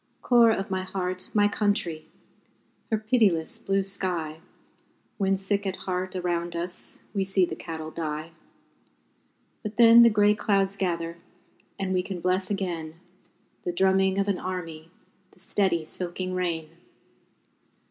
Core 0.23 0.49
of 0.49 0.71
my 0.71 0.81
heart, 0.81 1.29
my 1.31 1.47
country! 1.47 2.07
Her 2.89 2.97
pitiless 2.97 3.59
blue 3.59 3.83
sky, 3.83 4.41
When 5.19 5.35
sick 5.35 5.67
at 5.67 5.75
heart, 5.85 6.15
around 6.15 6.55
us, 6.55 6.97
We 7.13 7.23
see 7.23 7.45
the 7.45 7.55
cattle 7.55 7.91
die 7.91 8.31
But 9.61 9.77
then 9.77 10.01
the 10.01 10.09
grey 10.09 10.33
clouds 10.33 10.75
gather, 10.75 11.17
And 11.77 11.93
we 11.93 12.01
can 12.01 12.19
bless 12.19 12.49
again 12.49 12.95
The 13.63 13.71
drumming 13.71 14.17
of 14.17 14.27
an 14.27 14.39
army, 14.39 14.89
The 15.33 15.39
steady, 15.39 15.85
soaking 15.85 16.33
rain. 16.33 16.77